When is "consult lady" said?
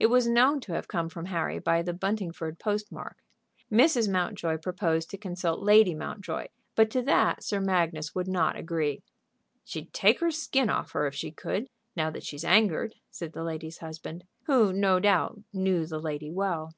5.18-5.94